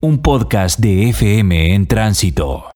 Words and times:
un 0.00 0.22
podcast 0.22 0.78
de 0.78 1.08
FM 1.08 1.74
en 1.74 1.88
tránsito. 1.88 2.70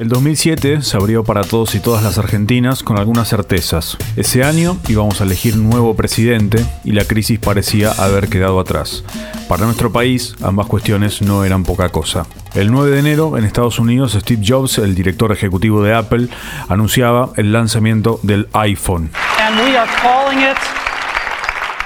El 0.00 0.08
2007 0.08 0.82
se 0.82 0.96
abrió 0.96 1.22
para 1.22 1.42
todos 1.42 1.76
y 1.76 1.78
todas 1.78 2.02
las 2.02 2.18
argentinas 2.18 2.82
con 2.82 2.98
algunas 2.98 3.28
certezas. 3.28 3.96
Ese 4.16 4.42
año 4.42 4.76
íbamos 4.88 5.20
a 5.20 5.24
elegir 5.24 5.54
un 5.54 5.70
nuevo 5.70 5.94
presidente 5.94 6.66
y 6.82 6.90
la 6.90 7.04
crisis 7.04 7.38
parecía 7.38 7.92
haber 7.92 8.28
quedado 8.28 8.58
atrás. 8.58 9.04
Para 9.48 9.66
nuestro 9.66 9.92
país, 9.92 10.34
ambas 10.42 10.66
cuestiones 10.66 11.22
no 11.22 11.44
eran 11.44 11.62
poca 11.62 11.90
cosa. 11.90 12.26
El 12.56 12.72
9 12.72 12.90
de 12.90 12.98
enero, 12.98 13.38
en 13.38 13.44
Estados 13.44 13.78
Unidos, 13.78 14.14
Steve 14.14 14.42
Jobs, 14.44 14.78
el 14.78 14.96
director 14.96 15.30
ejecutivo 15.30 15.80
de 15.80 15.94
Apple, 15.94 16.26
anunciaba 16.68 17.30
el 17.36 17.52
lanzamiento 17.52 18.18
del 18.24 18.48
iPhone. 18.52 19.12
And 19.40 19.60
we 19.60 19.78
are 19.78 19.88
calling 20.02 20.40
it 20.40 20.58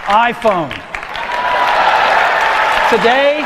iPhone. 0.08 0.87
Today, 2.90 3.44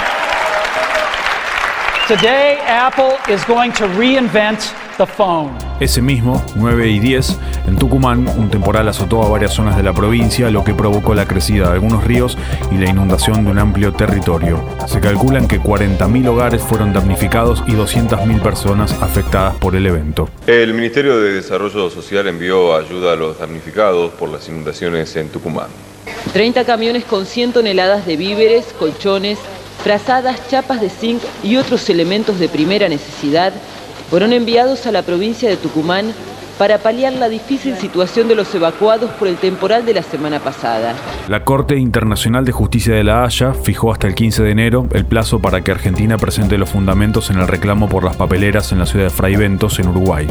today 2.06 2.58
Apple 2.64 3.18
is 3.28 3.44
going 3.44 3.72
to 3.72 3.88
reinvent 3.98 4.72
the 4.98 5.04
phone. 5.04 5.50
Ese 5.80 6.00
mismo, 6.00 6.40
9 6.54 6.88
y 6.88 7.00
10, 7.00 7.38
en 7.66 7.76
Tucumán, 7.76 8.28
un 8.28 8.50
temporal 8.50 8.86
azotó 8.86 9.20
a 9.24 9.28
varias 9.28 9.52
zonas 9.52 9.76
de 9.76 9.82
la 9.82 9.92
provincia, 9.92 10.48
lo 10.48 10.62
que 10.62 10.74
provocó 10.74 11.16
la 11.16 11.26
crecida 11.26 11.66
de 11.66 11.72
algunos 11.72 12.04
ríos 12.04 12.38
y 12.70 12.76
la 12.76 12.88
inundación 12.88 13.44
de 13.44 13.50
un 13.50 13.58
amplio 13.58 13.92
territorio. 13.92 14.64
Se 14.86 15.00
calculan 15.00 15.48
que 15.48 15.60
40.000 15.60 16.28
hogares 16.28 16.62
fueron 16.62 16.92
damnificados 16.92 17.64
y 17.66 17.72
200.000 17.72 18.40
personas 18.42 18.92
afectadas 19.02 19.56
por 19.56 19.74
el 19.74 19.84
evento. 19.88 20.28
El 20.46 20.72
Ministerio 20.72 21.18
de 21.18 21.32
Desarrollo 21.32 21.90
Social 21.90 22.28
envió 22.28 22.76
ayuda 22.76 23.14
a 23.14 23.16
los 23.16 23.40
damnificados 23.40 24.12
por 24.12 24.28
las 24.28 24.48
inundaciones 24.48 25.16
en 25.16 25.30
Tucumán. 25.30 25.66
30 26.32 26.64
camiones 26.64 27.04
con 27.04 27.26
100 27.26 27.52
toneladas 27.52 28.06
de 28.06 28.16
víveres, 28.16 28.66
colchones, 28.78 29.38
frazadas, 29.82 30.48
chapas 30.48 30.80
de 30.80 30.88
zinc 30.88 31.22
y 31.42 31.56
otros 31.56 31.88
elementos 31.90 32.38
de 32.38 32.48
primera 32.48 32.88
necesidad 32.88 33.52
fueron 34.08 34.32
enviados 34.32 34.86
a 34.86 34.92
la 34.92 35.02
provincia 35.02 35.48
de 35.48 35.56
Tucumán 35.56 36.14
para 36.62 36.78
paliar 36.78 37.14
la 37.14 37.28
difícil 37.28 37.74
situación 37.74 38.28
de 38.28 38.36
los 38.36 38.54
evacuados 38.54 39.10
por 39.10 39.26
el 39.26 39.34
temporal 39.34 39.84
de 39.84 39.94
la 39.94 40.02
semana 40.04 40.38
pasada. 40.38 40.94
La 41.26 41.42
Corte 41.42 41.76
Internacional 41.76 42.44
de 42.44 42.52
Justicia 42.52 42.94
de 42.94 43.02
La 43.02 43.24
Haya 43.24 43.52
fijó 43.52 43.90
hasta 43.90 44.06
el 44.06 44.14
15 44.14 44.44
de 44.44 44.50
enero 44.52 44.86
el 44.92 45.04
plazo 45.04 45.40
para 45.40 45.62
que 45.62 45.72
Argentina 45.72 46.18
presente 46.18 46.58
los 46.58 46.70
fundamentos 46.70 47.30
en 47.30 47.40
el 47.40 47.48
reclamo 47.48 47.88
por 47.88 48.04
las 48.04 48.14
papeleras 48.14 48.70
en 48.70 48.78
la 48.78 48.86
ciudad 48.86 49.06
de 49.06 49.10
Fray 49.10 49.34
Ventos, 49.34 49.80
en 49.80 49.88
Uruguay. 49.88 50.28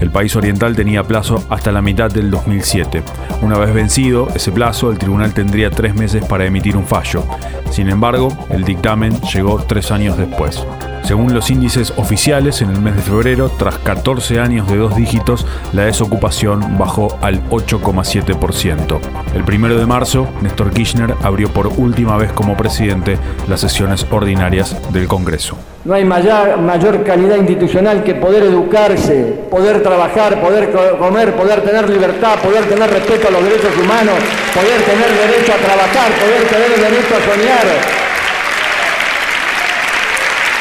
El 0.00 0.10
país 0.10 0.34
oriental 0.34 0.74
tenía 0.74 1.02
plazo 1.02 1.44
hasta 1.50 1.70
la 1.72 1.82
mitad 1.82 2.10
del 2.10 2.30
2007. 2.30 3.02
Una 3.42 3.58
vez 3.58 3.74
vencido 3.74 4.28
ese 4.34 4.52
plazo, 4.52 4.90
el 4.90 4.96
tribunal 4.96 5.34
tendría 5.34 5.68
tres 5.68 5.94
meses 5.94 6.24
para 6.24 6.46
emitir 6.46 6.74
un 6.74 6.86
fallo. 6.86 7.22
Sin 7.70 7.90
embargo, 7.90 8.34
el 8.48 8.64
dictamen 8.64 9.20
llegó 9.34 9.62
tres 9.68 9.90
años 9.90 10.16
después. 10.16 10.66
Según 11.06 11.32
los 11.32 11.50
índices 11.50 11.92
oficiales, 11.98 12.62
en 12.62 12.70
el 12.70 12.80
mes 12.80 12.96
de 12.96 13.02
febrero, 13.02 13.48
tras 13.48 13.78
14 13.78 14.40
años 14.40 14.66
de 14.66 14.76
dos 14.76 14.96
dígitos, 14.96 15.46
la 15.72 15.84
desocupación 15.84 16.78
bajó 16.78 17.16
al 17.22 17.48
8,7%. 17.48 18.98
El 19.32 19.44
primero 19.44 19.78
de 19.78 19.86
marzo, 19.86 20.26
Néstor 20.42 20.72
Kirchner 20.72 21.14
abrió 21.22 21.48
por 21.48 21.68
última 21.68 22.16
vez 22.16 22.32
como 22.32 22.56
presidente 22.56 23.18
las 23.48 23.60
sesiones 23.60 24.04
ordinarias 24.10 24.92
del 24.92 25.06
Congreso. 25.06 25.56
No 25.84 25.94
hay 25.94 26.04
mayor, 26.04 26.58
mayor 26.58 27.04
calidad 27.04 27.36
institucional 27.36 28.02
que 28.02 28.16
poder 28.16 28.42
educarse, 28.42 29.44
poder 29.48 29.84
trabajar, 29.84 30.40
poder 30.40 30.72
comer, 30.98 31.36
poder 31.36 31.60
tener 31.60 31.88
libertad, 31.88 32.40
poder 32.40 32.64
tener 32.64 32.90
respeto 32.90 33.28
a 33.28 33.30
los 33.30 33.44
derechos 33.44 33.70
humanos, 33.80 34.16
poder 34.52 34.82
tener 34.82 35.30
derecho 35.30 35.52
a 35.52 35.64
trabajar, 35.64 36.10
poder 36.18 36.48
tener 36.48 36.90
derecho 36.90 37.14
a 37.14 37.32
soñar. 37.32 38.05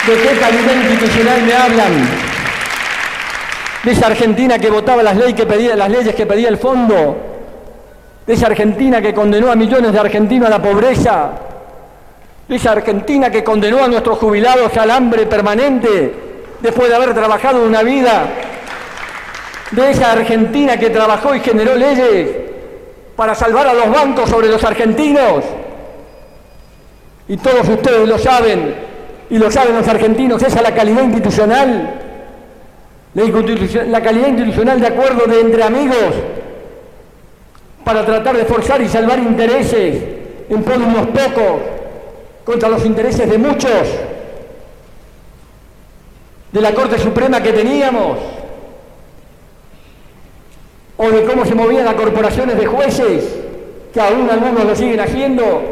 ¿De 0.07 0.13
qué 0.13 0.39
calidad 0.39 0.75
institucional 0.75 1.41
me 1.41 1.53
hablan? 1.53 2.09
De 3.83 3.91
esa 3.91 4.05
Argentina 4.05 4.59
que 4.59 4.69
votaba 4.69 5.01
las 5.01 5.17
leyes 5.17 5.33
que 5.33 5.47
pedía, 5.47 5.75
las 5.75 5.89
leyes 5.89 6.13
que 6.13 6.27
pedía 6.27 6.47
el 6.49 6.57
fondo, 6.57 7.17
de 8.27 8.33
esa 8.33 8.45
Argentina 8.47 9.01
que 9.01 9.15
condenó 9.15 9.51
a 9.51 9.55
millones 9.55 9.91
de 9.91 9.99
argentinos 9.99 10.47
a 10.47 10.51
la 10.51 10.61
pobreza, 10.61 11.31
de 12.47 12.55
esa 12.55 12.73
Argentina 12.73 13.31
que 13.31 13.43
condenó 13.43 13.83
a 13.83 13.87
nuestros 13.87 14.19
jubilados 14.19 14.77
al 14.77 14.91
hambre 14.91 15.25
permanente 15.25 16.13
después 16.61 16.87
de 16.87 16.95
haber 16.95 17.15
trabajado 17.15 17.63
una 17.63 17.81
vida, 17.81 18.27
de 19.71 19.89
esa 19.89 20.11
Argentina 20.11 20.77
que 20.77 20.91
trabajó 20.91 21.33
y 21.33 21.39
generó 21.39 21.75
leyes 21.75 22.29
para 23.15 23.33
salvar 23.33 23.67
a 23.67 23.73
los 23.73 23.89
bancos 23.89 24.29
sobre 24.29 24.49
los 24.49 24.63
argentinos. 24.63 25.43
Y 27.27 27.37
todos 27.37 27.67
ustedes 27.67 28.07
lo 28.07 28.19
saben, 28.19 28.75
y 29.29 29.37
lo 29.37 29.49
saben 29.49 29.75
los 29.75 29.87
argentinos, 29.87 30.41
esa 30.43 30.57
es 30.57 30.63
la 30.63 30.75
calidad 30.75 31.03
institucional, 31.03 32.01
la, 33.13 34.01
calidad 34.01 34.27
institucional 34.27 34.79
de 34.79 34.87
acuerdo 34.87 35.25
de 35.25 35.39
entre 35.39 35.63
amigos 35.63 36.13
para 37.83 38.05
tratar 38.05 38.35
de 38.35 38.45
forzar 38.45 38.81
y 38.81 38.89
salvar 38.89 39.19
intereses 39.19 40.03
en 40.49 40.63
pro 40.63 40.77
de 40.77 40.85
unos 40.85 41.07
pocos 41.07 41.61
contra 42.43 42.69
los 42.69 42.85
intereses 42.85 43.29
de 43.29 43.37
muchos, 43.37 43.87
de 46.51 46.61
la 46.61 46.73
Corte 46.73 46.99
Suprema 46.99 47.41
que 47.41 47.51
teníamos, 47.53 48.17
o 50.97 51.09
de 51.09 51.23
cómo 51.23 51.45
se 51.45 51.55
movían 51.55 51.85
las 51.85 51.95
corporaciones 51.95 52.57
de 52.57 52.65
jueces, 52.65 53.37
que 53.93 53.99
aún 53.99 54.29
algunos 54.29 54.65
lo 54.65 54.75
siguen 54.75 54.99
haciendo. 54.99 55.63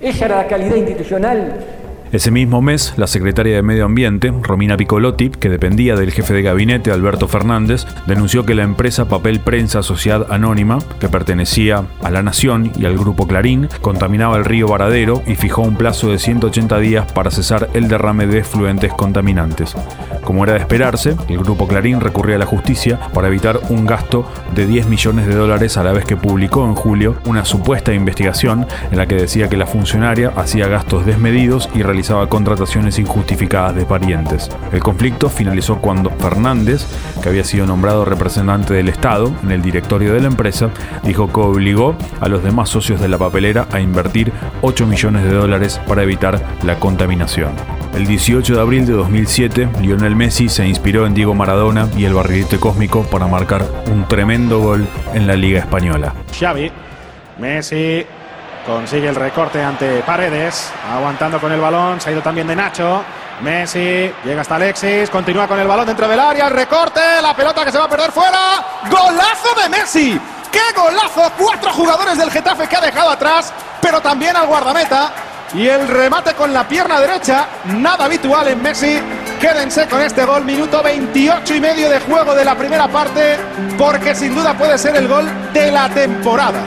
Esa 0.00 0.26
era 0.26 0.36
la 0.36 0.46
calidad 0.46 0.76
institucional 0.76 1.83
ese 2.14 2.30
mismo 2.30 2.62
mes, 2.62 2.94
la 2.96 3.06
secretaria 3.06 3.56
de 3.56 3.62
Medio 3.62 3.86
Ambiente, 3.86 4.32
Romina 4.42 4.76
Piccolotti, 4.76 5.30
que 5.30 5.48
dependía 5.48 5.96
del 5.96 6.12
jefe 6.12 6.34
de 6.34 6.42
gabinete, 6.42 6.92
Alberto 6.92 7.28
Fernández, 7.28 7.86
denunció 8.06 8.44
que 8.46 8.54
la 8.54 8.62
empresa 8.62 9.08
Papel 9.08 9.40
Prensa 9.40 9.82
Sociedad 9.82 10.26
Anónima, 10.30 10.78
que 11.00 11.08
pertenecía 11.08 11.84
a 12.02 12.10
La 12.10 12.22
Nación 12.22 12.70
y 12.76 12.84
al 12.84 12.96
grupo 12.96 13.26
Clarín, 13.26 13.68
contaminaba 13.80 14.36
el 14.36 14.44
río 14.44 14.68
Varadero 14.68 15.22
y 15.26 15.34
fijó 15.34 15.62
un 15.62 15.76
plazo 15.76 16.10
de 16.10 16.18
180 16.18 16.78
días 16.78 17.12
para 17.12 17.30
cesar 17.30 17.68
el 17.74 17.88
derrame 17.88 18.26
de 18.26 18.38
efluentes 18.38 18.92
contaminantes. 18.92 19.74
Como 20.24 20.44
era 20.44 20.54
de 20.54 20.60
esperarse, 20.60 21.16
el 21.28 21.38
grupo 21.38 21.68
Clarín 21.68 22.00
recurrió 22.00 22.36
a 22.36 22.38
la 22.38 22.46
justicia 22.46 22.98
para 23.12 23.28
evitar 23.28 23.60
un 23.68 23.84
gasto 23.84 24.26
de 24.54 24.66
10 24.66 24.88
millones 24.88 25.26
de 25.26 25.34
dólares 25.34 25.76
a 25.76 25.84
la 25.84 25.92
vez 25.92 26.04
que 26.04 26.16
publicó 26.16 26.64
en 26.64 26.74
julio 26.74 27.16
una 27.26 27.44
supuesta 27.44 27.92
investigación 27.92 28.66
en 28.90 28.98
la 28.98 29.06
que 29.06 29.16
decía 29.16 29.48
que 29.48 29.56
la 29.56 29.66
funcionaria 29.66 30.32
hacía 30.36 30.66
gastos 30.66 31.04
desmedidos 31.04 31.68
y 31.74 31.82
realizaba 31.82 32.28
contrataciones 32.28 32.98
injustificadas 32.98 33.74
de 33.74 33.84
parientes. 33.84 34.50
El 34.72 34.82
conflicto 34.82 35.28
finalizó 35.28 35.76
cuando 35.76 36.10
Fernández, 36.10 36.86
que 37.22 37.28
había 37.28 37.44
sido 37.44 37.66
nombrado 37.66 38.04
representante 38.04 38.74
del 38.74 38.88
Estado 38.88 39.30
en 39.42 39.50
el 39.50 39.62
directorio 39.62 40.14
de 40.14 40.20
la 40.20 40.28
empresa, 40.28 40.70
dijo 41.02 41.30
que 41.30 41.40
obligó 41.40 41.96
a 42.20 42.28
los 42.28 42.42
demás 42.42 42.70
socios 42.70 43.00
de 43.00 43.08
la 43.08 43.18
papelera 43.18 43.66
a 43.72 43.80
invertir 43.80 44.32
8 44.62 44.86
millones 44.86 45.24
de 45.24 45.34
dólares 45.34 45.80
para 45.86 46.02
evitar 46.02 46.40
la 46.62 46.78
contaminación. 46.80 47.52
El 47.94 48.06
18 48.06 48.56
de 48.56 48.60
abril 48.60 48.86
de 48.86 48.92
2007, 48.92 49.68
Lionel 49.80 50.13
Messi 50.14 50.48
se 50.48 50.66
inspiró 50.66 51.06
en 51.06 51.14
Diego 51.14 51.34
Maradona 51.34 51.88
y 51.96 52.04
el 52.04 52.14
barrilete 52.14 52.58
cósmico 52.58 53.02
para 53.04 53.26
marcar 53.26 53.64
un 53.86 54.06
tremendo 54.08 54.60
gol 54.60 54.86
en 55.12 55.26
la 55.26 55.34
Liga 55.34 55.60
Española. 55.60 56.14
Xavi, 56.38 56.70
Messi, 57.38 58.06
Consigue 58.66 59.08
el 59.08 59.14
recorte 59.14 59.62
ante 59.62 60.00
Paredes. 60.00 60.72
Aguantando 60.90 61.38
con 61.38 61.52
el 61.52 61.60
balón. 61.60 62.00
Se 62.00 62.08
ha 62.08 62.12
ido 62.12 62.22
también 62.22 62.46
de 62.46 62.56
Nacho. 62.56 63.04
Messi. 63.42 64.10
Llega 64.24 64.40
hasta 64.40 64.56
Alexis. 64.56 65.10
Continúa 65.10 65.46
con 65.46 65.60
el 65.60 65.66
balón 65.68 65.86
dentro 65.86 66.08
del 66.08 66.18
área. 66.18 66.46
El 66.46 66.54
recorte. 66.54 67.00
La 67.20 67.36
pelota 67.36 67.64
que 67.64 67.72
se 67.72 67.78
va 67.78 67.84
a 67.84 67.88
perder 67.88 68.10
fuera. 68.10 68.64
Golazo 68.90 69.60
de 69.62 69.68
Messi. 69.68 70.20
¡Qué 70.50 70.60
golazo! 70.74 71.30
Cuatro 71.36 71.72
jugadores 71.72 72.16
del 72.16 72.30
Getafe 72.30 72.66
que 72.66 72.76
ha 72.76 72.80
dejado 72.80 73.10
atrás. 73.10 73.52
Pero 73.82 74.00
también 74.00 74.34
al 74.34 74.46
guardameta. 74.46 75.12
Y 75.52 75.68
el 75.68 75.86
remate 75.86 76.32
con 76.32 76.54
la 76.54 76.66
pierna 76.66 76.98
derecha. 77.00 77.46
Nada 77.66 78.06
habitual 78.06 78.48
en 78.48 78.62
Messi. 78.62 78.98
Quédense 79.40 79.86
con 79.88 80.00
este 80.00 80.24
gol. 80.24 80.44
Minuto 80.44 80.82
28 80.82 81.54
y 81.54 81.60
medio 81.60 81.88
de 81.88 82.00
juego 82.00 82.34
de 82.34 82.44
la 82.44 82.56
primera 82.56 82.88
parte. 82.88 83.36
Porque 83.78 84.14
sin 84.14 84.34
duda 84.34 84.56
puede 84.56 84.78
ser 84.78 84.96
el 84.96 85.08
gol 85.08 85.26
de 85.52 85.70
la 85.70 85.88
temporada. 85.88 86.62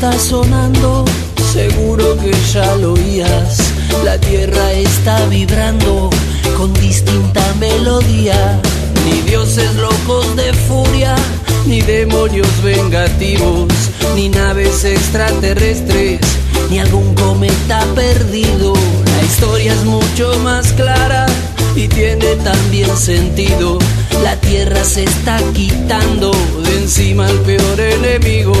está 0.00 0.18
sonando, 0.18 1.04
seguro 1.52 2.16
que 2.16 2.32
ya 2.52 2.74
lo 2.76 2.94
oías. 2.94 3.58
La 4.02 4.16
tierra 4.18 4.72
está 4.72 5.26
vibrando 5.26 5.99
demonios 12.20 12.62
vengativos, 12.62 13.68
ni 14.14 14.28
naves 14.28 14.84
extraterrestres, 14.84 16.20
ni 16.68 16.78
algún 16.78 17.14
cometa 17.14 17.82
perdido. 17.94 18.74
La 19.16 19.22
historia 19.22 19.72
es 19.72 19.84
mucho 19.84 20.38
más 20.40 20.70
clara 20.74 21.24
y 21.74 21.88
tiene 21.88 22.36
también 22.36 22.94
sentido. 22.94 23.78
La 24.22 24.36
tierra 24.36 24.84
se 24.84 25.04
está 25.04 25.38
quitando 25.54 26.30
de 26.62 26.82
encima 26.82 27.26
el 27.30 27.38
peor 27.38 27.80
enemigo. 27.80 28.54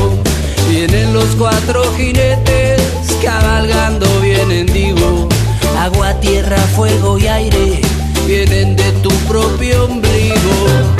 Vienen 0.70 1.12
los 1.12 1.28
cuatro 1.36 1.82
jinetes 1.96 2.80
cabalgando 3.22 4.06
vienen 4.20 4.66
digo. 4.72 5.28
Agua, 5.78 6.14
tierra, 6.20 6.56
fuego 6.76 7.18
y 7.18 7.26
aire 7.26 7.82
vienen 8.26 8.74
de 8.76 8.90
tu 9.02 9.10
propio 9.28 9.84
ombligo. 9.84 10.99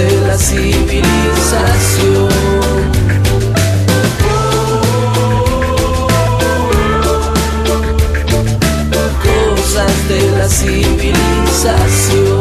De 0.00 0.26
la 0.26 0.38
civilización. 0.38 2.28
Cosas 9.22 10.08
de 10.08 10.30
la 10.38 10.48
civilización. 10.48 12.38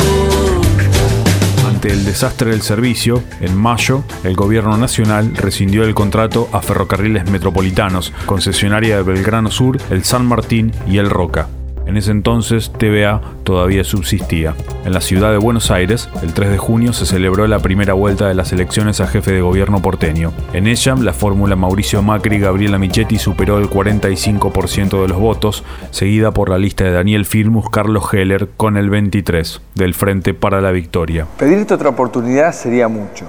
Ante 1.67 1.91
el 1.91 2.05
desastre 2.05 2.51
del 2.51 2.61
servicio, 2.61 3.23
en 3.41 3.57
mayo, 3.57 4.03
el 4.23 4.35
gobierno 4.35 4.77
nacional 4.77 5.35
rescindió 5.35 5.83
el 5.83 5.93
contrato 5.93 6.47
a 6.53 6.61
Ferrocarriles 6.61 7.29
Metropolitanos, 7.29 8.13
concesionaria 8.25 8.95
de 8.97 9.03
Belgrano 9.03 9.51
Sur, 9.51 9.77
el 9.89 10.05
San 10.05 10.25
Martín 10.25 10.71
y 10.87 10.97
el 10.97 11.09
Roca. 11.09 11.49
En 11.89 11.97
ese 11.97 12.11
entonces, 12.11 12.71
TVA 12.77 13.19
todavía 13.43 13.83
subsistía. 13.83 14.53
En 14.85 14.93
la 14.93 15.01
ciudad 15.01 15.31
de 15.31 15.39
Buenos 15.39 15.71
Aires, 15.71 16.07
el 16.21 16.35
3 16.35 16.51
de 16.51 16.59
junio 16.59 16.93
se 16.93 17.07
celebró 17.07 17.47
la 17.47 17.57
primera 17.57 17.93
vuelta 17.95 18.27
de 18.27 18.35
las 18.35 18.53
elecciones 18.53 19.01
a 19.01 19.07
jefe 19.07 19.31
de 19.31 19.41
gobierno 19.41 19.81
porteño. 19.81 20.31
En 20.53 20.67
ella, 20.67 20.93
la 20.97 21.13
fórmula 21.13 21.55
Mauricio 21.55 22.03
Macri-Gabriela 22.03 22.77
Michetti 22.77 23.17
superó 23.17 23.57
el 23.57 23.71
45% 23.71 25.01
de 25.01 25.07
los 25.07 25.17
votos, 25.17 25.63
seguida 25.89 26.29
por 26.29 26.49
la 26.49 26.59
lista 26.59 26.83
de 26.83 26.91
Daniel 26.91 27.25
Filmus, 27.25 27.71
Carlos 27.71 28.13
Heller 28.13 28.49
con 28.55 28.77
el 28.77 28.91
23% 28.91 29.59
del 29.73 29.95
Frente 29.95 30.35
para 30.35 30.61
la 30.61 30.69
Victoria. 30.69 31.25
Pedirte 31.39 31.73
otra 31.73 31.89
oportunidad 31.89 32.53
sería 32.53 32.87
mucho, 32.87 33.25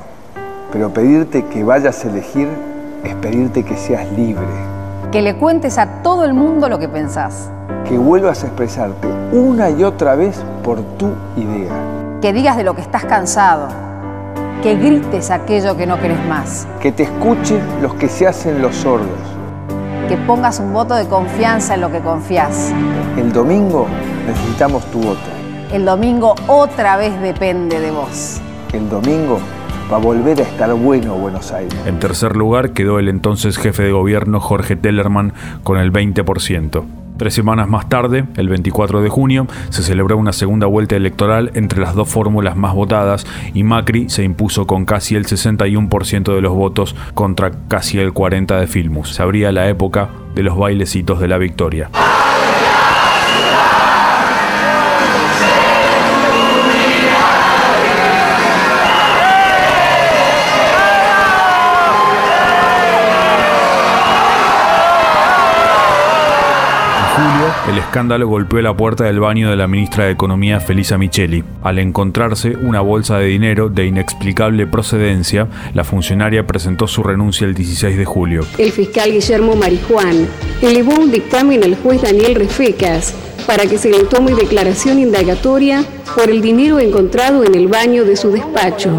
pero 0.70 0.92
pedirte 0.92 1.46
que 1.46 1.64
vayas 1.64 2.04
a 2.04 2.10
elegir 2.10 2.48
es 3.04 3.14
pedirte 3.14 3.64
que 3.64 3.78
seas 3.78 4.06
libre. 4.12 4.79
Que 5.12 5.22
le 5.22 5.34
cuentes 5.34 5.76
a 5.76 6.02
todo 6.04 6.24
el 6.24 6.34
mundo 6.34 6.68
lo 6.68 6.78
que 6.78 6.88
pensás. 6.88 7.50
Que 7.88 7.98
vuelvas 7.98 8.44
a 8.44 8.46
expresarte 8.46 9.08
una 9.32 9.68
y 9.68 9.82
otra 9.82 10.14
vez 10.14 10.40
por 10.62 10.80
tu 10.98 11.08
idea. 11.36 11.72
Que 12.20 12.32
digas 12.32 12.56
de 12.56 12.62
lo 12.62 12.76
que 12.76 12.80
estás 12.80 13.06
cansado. 13.06 13.66
Que 14.62 14.76
grites 14.76 15.32
aquello 15.32 15.76
que 15.76 15.84
no 15.84 15.98
querés 15.98 16.24
más. 16.28 16.68
Que 16.80 16.92
te 16.92 17.02
escuchen 17.02 17.60
los 17.82 17.94
que 17.94 18.08
se 18.08 18.28
hacen 18.28 18.62
los 18.62 18.76
sordos. 18.76 19.18
Que 20.08 20.16
pongas 20.16 20.60
un 20.60 20.72
voto 20.72 20.94
de 20.94 21.08
confianza 21.08 21.74
en 21.74 21.80
lo 21.80 21.90
que 21.90 21.98
confías. 21.98 22.72
El 23.16 23.32
domingo 23.32 23.88
necesitamos 24.28 24.84
tu 24.92 25.00
voto. 25.00 25.18
El 25.72 25.86
domingo 25.86 26.36
otra 26.46 26.96
vez 26.96 27.20
depende 27.20 27.80
de 27.80 27.90
vos. 27.90 28.40
El 28.72 28.88
domingo 28.88 29.40
va 29.90 29.96
a 29.96 30.00
volver 30.00 30.38
a 30.40 30.42
estar 30.44 30.72
bueno 30.74 31.14
Buenos 31.14 31.50
Aires. 31.52 31.74
En 31.86 31.98
tercer 31.98 32.36
lugar 32.36 32.72
quedó 32.72 32.98
el 32.98 33.08
entonces 33.08 33.58
jefe 33.58 33.82
de 33.82 33.92
gobierno 33.92 34.40
Jorge 34.40 34.76
Tellerman 34.76 35.32
con 35.64 35.78
el 35.78 35.92
20%. 35.92 36.84
Tres 37.16 37.34
semanas 37.34 37.68
más 37.68 37.88
tarde, 37.88 38.24
el 38.36 38.48
24 38.48 39.02
de 39.02 39.10
junio, 39.10 39.46
se 39.68 39.82
celebró 39.82 40.16
una 40.16 40.32
segunda 40.32 40.66
vuelta 40.66 40.96
electoral 40.96 41.50
entre 41.54 41.80
las 41.80 41.94
dos 41.94 42.08
fórmulas 42.08 42.56
más 42.56 42.74
votadas 42.74 43.26
y 43.52 43.62
Macri 43.62 44.08
se 44.08 44.22
impuso 44.24 44.66
con 44.66 44.86
casi 44.86 45.16
el 45.16 45.26
61% 45.26 46.34
de 46.34 46.40
los 46.40 46.54
votos 46.54 46.96
contra 47.12 47.50
casi 47.68 47.98
el 47.98 48.14
40% 48.14 48.58
de 48.58 48.66
Filmus. 48.66 49.14
Se 49.14 49.22
abría 49.22 49.52
la 49.52 49.68
época 49.68 50.08
de 50.34 50.44
los 50.44 50.56
bailecitos 50.56 51.20
de 51.20 51.28
la 51.28 51.36
victoria. 51.36 51.90
El 67.70 67.78
escándalo 67.78 68.26
golpeó 68.26 68.60
la 68.62 68.76
puerta 68.76 69.04
del 69.04 69.20
baño 69.20 69.48
de 69.48 69.56
la 69.56 69.68
ministra 69.68 70.06
de 70.06 70.10
Economía 70.10 70.58
Felisa 70.58 70.98
Micheli. 70.98 71.44
Al 71.62 71.78
encontrarse 71.78 72.56
una 72.56 72.80
bolsa 72.80 73.18
de 73.18 73.26
dinero 73.26 73.68
de 73.68 73.86
inexplicable 73.86 74.66
procedencia, 74.66 75.46
la 75.72 75.84
funcionaria 75.84 76.44
presentó 76.48 76.88
su 76.88 77.04
renuncia 77.04 77.46
el 77.46 77.54
16 77.54 77.96
de 77.96 78.04
julio. 78.04 78.44
El 78.58 78.72
fiscal 78.72 79.12
Guillermo 79.12 79.54
Marijuán 79.54 80.26
elevó 80.60 80.94
un 80.96 81.12
dictamen 81.12 81.62
al 81.62 81.76
juez 81.76 82.02
Daniel 82.02 82.34
Refecas 82.34 83.14
para 83.46 83.64
que 83.66 83.78
se 83.78 83.90
le 83.90 84.02
tome 84.02 84.34
declaración 84.34 84.98
indagatoria 84.98 85.84
por 86.16 86.28
el 86.28 86.42
dinero 86.42 86.80
encontrado 86.80 87.44
en 87.44 87.54
el 87.54 87.68
baño 87.68 88.04
de 88.04 88.16
su 88.16 88.32
despacho. 88.32 88.90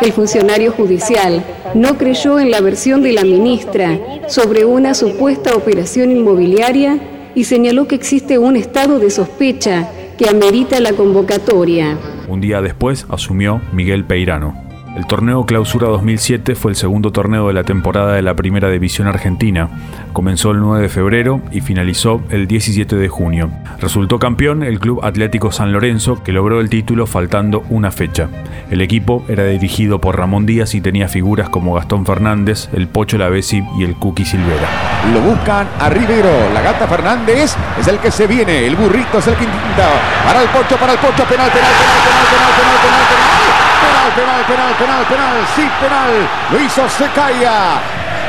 El 0.00 0.12
funcionario 0.12 0.70
judicial 0.70 1.42
no 1.74 1.98
creyó 1.98 2.38
en 2.38 2.52
la 2.52 2.60
versión 2.60 3.02
de 3.02 3.12
la 3.12 3.24
ministra 3.24 3.98
sobre 4.28 4.64
una 4.64 4.94
supuesta 4.94 5.56
operación 5.56 6.12
inmobiliaria 6.12 7.00
y 7.34 7.44
señaló 7.44 7.86
que 7.86 7.94
existe 7.94 8.38
un 8.38 8.56
estado 8.56 8.98
de 8.98 9.10
sospecha 9.10 9.88
que 10.18 10.28
amerita 10.28 10.80
la 10.80 10.92
convocatoria. 10.92 11.96
Un 12.28 12.40
día 12.40 12.60
después 12.60 13.06
asumió 13.08 13.60
Miguel 13.72 14.04
Peirano. 14.04 14.69
El 14.96 15.06
torneo 15.06 15.46
Clausura 15.46 15.86
2007 15.86 16.56
fue 16.56 16.72
el 16.72 16.76
segundo 16.76 17.12
torneo 17.12 17.46
de 17.46 17.52
la 17.52 17.62
temporada 17.62 18.14
de 18.14 18.22
la 18.22 18.34
Primera 18.34 18.68
División 18.68 19.06
Argentina. 19.06 19.68
Comenzó 20.12 20.50
el 20.50 20.58
9 20.58 20.82
de 20.82 20.88
febrero 20.88 21.40
y 21.52 21.60
finalizó 21.60 22.20
el 22.30 22.48
17 22.48 22.96
de 22.96 23.08
junio. 23.08 23.50
Resultó 23.78 24.18
campeón 24.18 24.64
el 24.64 24.80
Club 24.80 25.00
Atlético 25.04 25.52
San 25.52 25.72
Lorenzo, 25.72 26.20
que 26.24 26.32
logró 26.32 26.60
el 26.60 26.68
título 26.68 27.06
faltando 27.06 27.62
una 27.70 27.92
fecha. 27.92 28.28
El 28.68 28.80
equipo 28.80 29.24
era 29.28 29.44
dirigido 29.44 30.00
por 30.00 30.18
Ramón 30.18 30.44
Díaz 30.44 30.74
y 30.74 30.80
tenía 30.80 31.08
figuras 31.08 31.48
como 31.48 31.74
Gastón 31.74 32.04
Fernández, 32.04 32.68
el 32.72 32.88
Pocho 32.88 33.16
Lavesi 33.16 33.62
y 33.78 33.84
el 33.84 33.94
Cuqui 33.94 34.24
Silvera. 34.24 34.68
Lo 35.14 35.20
buscan 35.20 35.68
a 35.78 35.88
Rivero, 35.88 36.52
la 36.52 36.62
gata 36.62 36.88
Fernández 36.88 37.56
es 37.78 37.86
el 37.86 37.98
que 37.98 38.10
se 38.10 38.26
viene, 38.26 38.66
el 38.66 38.74
burrito 38.74 39.18
es 39.18 39.26
el 39.28 39.34
que 39.36 39.44
intenta. 39.44 39.88
Para 40.24 40.42
el 40.42 40.48
Pocho, 40.48 40.76
para 40.76 40.94
el 40.94 40.98
Pocho, 40.98 41.24
penal, 41.24 41.48
penal, 41.50 41.72
penal, 41.78 41.96
penal, 42.02 42.52
penal, 42.56 42.80
penal. 42.82 43.06
penal. 43.06 43.49
Penal, 43.80 44.10
penal, 44.14 44.44
penal, 44.44 44.74
penal, 44.74 45.04
penal, 45.04 45.36
sí, 45.56 45.68
penal. 45.80 46.28
Lo 46.52 46.60
hizo 46.60 46.88
Secaya. 46.88 47.80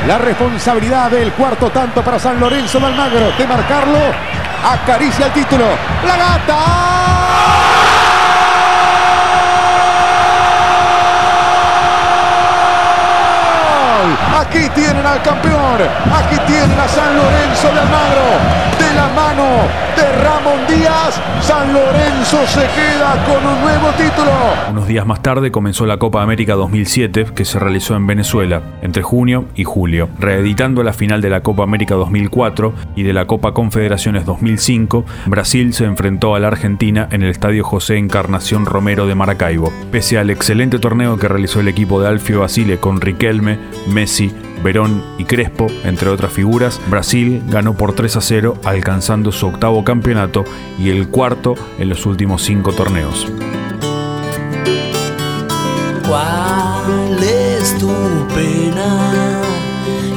La 0.06 0.18
responsabilidad 0.18 1.10
del 1.10 1.32
cuarto 1.32 1.70
tanto 1.70 2.02
para 2.02 2.18
San 2.18 2.40
Lorenzo 2.40 2.80
de 2.80 2.86
Almagro 2.86 3.32
de 3.38 3.46
marcarlo. 3.46 3.98
Acaricia 4.64 5.26
el 5.26 5.32
título. 5.32 5.66
La 6.06 6.16
gata. 6.16 7.02
Aquí 14.40 14.68
tienen 14.70 15.06
al 15.06 15.22
campeón, 15.22 15.78
aquí 16.12 16.36
tienen 16.46 16.78
a 16.78 16.88
San 16.88 17.16
Lorenzo 17.16 17.68
de 17.72 17.80
Almagro, 17.80 18.41
de 19.96 20.22
Ramón 20.22 20.60
Díaz, 20.68 21.20
San 21.40 21.72
Lorenzo 21.72 22.46
se 22.46 22.60
queda 22.60 23.24
con 23.24 23.46
un 23.46 23.60
nuevo 23.60 23.88
título. 23.96 24.30
Unos 24.70 24.86
días 24.86 25.06
más 25.06 25.22
tarde 25.22 25.50
comenzó 25.50 25.86
la 25.86 25.98
Copa 25.98 26.22
América 26.22 26.54
2007 26.54 27.26
que 27.34 27.44
se 27.44 27.58
realizó 27.58 27.94
en 27.94 28.06
Venezuela 28.06 28.62
entre 28.82 29.02
junio 29.02 29.46
y 29.54 29.64
julio, 29.64 30.08
reeditando 30.18 30.82
la 30.82 30.92
final 30.92 31.20
de 31.20 31.30
la 31.30 31.42
Copa 31.42 31.62
América 31.62 31.94
2004 31.94 32.72
y 32.96 33.02
de 33.02 33.12
la 33.12 33.26
Copa 33.26 33.52
Confederaciones 33.52 34.24
2005, 34.24 35.04
Brasil 35.26 35.72
se 35.74 35.84
enfrentó 35.84 36.34
a 36.34 36.40
la 36.40 36.48
Argentina 36.48 37.08
en 37.10 37.22
el 37.22 37.30
Estadio 37.30 37.64
José 37.64 37.96
Encarnación 37.96 38.66
Romero 38.66 39.06
de 39.06 39.14
Maracaibo. 39.14 39.72
Pese 39.90 40.18
al 40.18 40.30
excelente 40.30 40.78
torneo 40.78 41.18
que 41.18 41.28
realizó 41.28 41.60
el 41.60 41.68
equipo 41.68 42.00
de 42.00 42.08
Alfio 42.08 42.40
Basile 42.40 42.78
con 42.78 43.00
Riquelme, 43.00 43.58
Messi, 43.88 44.32
Verón 44.62 45.02
y 45.18 45.24
Crespo, 45.24 45.66
entre 45.84 46.08
otras 46.08 46.32
figuras, 46.32 46.80
Brasil 46.88 47.42
ganó 47.48 47.74
por 47.74 47.94
3 47.94 48.16
a 48.16 48.20
0, 48.20 48.54
alcanzando 48.64 49.32
su 49.32 49.46
octavo 49.46 49.84
campeonato 49.84 50.44
y 50.78 50.90
el 50.90 51.08
cuarto 51.08 51.54
en 51.78 51.88
los 51.88 52.06
últimos 52.06 52.42
cinco 52.42 52.72
torneos. 52.72 53.26
¿Cuál 56.08 57.22
es 57.22 57.78
tu 57.78 57.88
pena? 58.34 59.40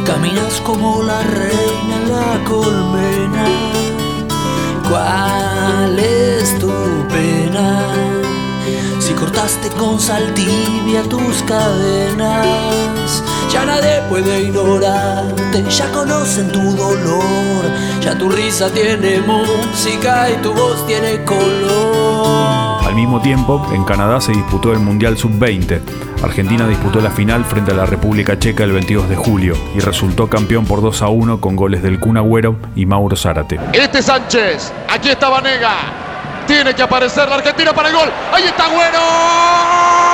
Caminas 0.06 0.62
como 0.62 1.02
la 1.04 1.22
reina 1.22 1.96
en 1.96 2.12
la 2.12 2.44
colmena. 2.44 3.46
¿Cuál 4.90 6.00
es 6.00 6.60
tu 6.60 6.72
pena? 7.08 8.05
Cortaste 9.20 9.70
con 9.78 10.00
sal 10.00 10.34
tibia 10.34 11.02
tus 11.04 11.42
cadenas, 11.44 13.24
ya 13.52 13.66
nadie 13.66 14.02
puede 14.10 14.42
ignorarte, 14.42 15.64
ya 15.70 15.92
conocen 15.92 16.52
tu 16.52 16.76
dolor, 16.76 17.66
ya 18.02 18.18
tu 18.18 18.30
risa 18.30 18.70
tiene 18.70 19.22
música 19.22 20.30
y 20.30 20.36
tu 20.42 20.54
voz 20.54 20.86
tiene 20.86 21.24
color. 21.24 22.84
Al 22.86 22.96
Al 22.96 23.02
mismo 23.02 23.22
tiempo, 23.22 23.62
en 23.74 23.84
Canadá 23.84 24.22
se 24.22 24.32
disputó 24.32 24.72
el 24.72 24.80
Mundial 24.80 25.18
Sub-20. 25.18 25.82
Argentina 26.24 26.66
disputó 26.66 27.02
la 27.02 27.12
final 27.12 27.44
frente 27.44 27.74
a 27.74 27.76
la 27.76 27.86
República 27.86 28.40
Checa 28.40 28.64
el 28.64 28.72
22 28.72 29.10
de 29.10 29.18
julio 29.18 29.54
y 29.76 29.82
resultó 29.82 30.30
campeón 30.30 30.64
por 30.64 30.82
2 30.82 31.02
a 31.02 31.10
1 31.10 31.42
con 31.42 31.58
goles 31.58 31.84
del 31.84 32.00
Kun 32.00 32.16
Agüero 32.16 32.56
y 32.74 32.86
Mauro 32.86 33.18
Zárate. 33.18 33.60
Este 33.74 34.02
Sánchez, 34.02 34.72
aquí 34.88 35.10
está 35.10 35.28
Vanega. 35.28 36.05
Tiene 36.48 36.74
que 36.74 36.84
aparecer 36.84 37.28
la 37.28 37.36
Argentina 37.36 37.74
para 37.74 37.90
el 37.90 37.96
gol. 37.96 38.12
Ahí 38.32 38.44
está 38.44 38.66
Agüero. 38.66 40.06